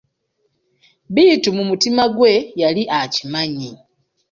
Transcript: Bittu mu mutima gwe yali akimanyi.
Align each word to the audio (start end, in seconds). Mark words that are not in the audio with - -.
Bittu 1.13 1.49
mu 1.57 1.63
mutima 1.69 2.03
gwe 2.15 2.33
yali 2.61 2.83
akimanyi. 2.99 3.71